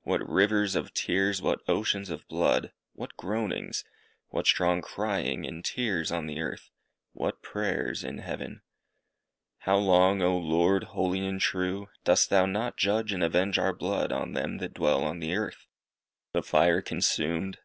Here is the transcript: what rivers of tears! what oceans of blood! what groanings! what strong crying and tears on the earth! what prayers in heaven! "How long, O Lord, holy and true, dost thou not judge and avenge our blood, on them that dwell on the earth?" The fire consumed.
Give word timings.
what 0.00 0.26
rivers 0.26 0.74
of 0.74 0.94
tears! 0.94 1.42
what 1.42 1.60
oceans 1.68 2.08
of 2.08 2.26
blood! 2.26 2.72
what 2.94 3.14
groanings! 3.18 3.84
what 4.28 4.46
strong 4.46 4.80
crying 4.80 5.44
and 5.44 5.62
tears 5.62 6.10
on 6.10 6.24
the 6.26 6.40
earth! 6.40 6.70
what 7.12 7.42
prayers 7.42 8.02
in 8.02 8.16
heaven! 8.16 8.62
"How 9.58 9.76
long, 9.76 10.22
O 10.22 10.38
Lord, 10.38 10.84
holy 10.84 11.26
and 11.26 11.38
true, 11.38 11.90
dost 12.02 12.30
thou 12.30 12.46
not 12.46 12.78
judge 12.78 13.12
and 13.12 13.22
avenge 13.22 13.58
our 13.58 13.74
blood, 13.74 14.10
on 14.10 14.32
them 14.32 14.56
that 14.56 14.72
dwell 14.72 15.04
on 15.04 15.18
the 15.20 15.34
earth?" 15.36 15.66
The 16.32 16.42
fire 16.42 16.80
consumed. 16.80 17.58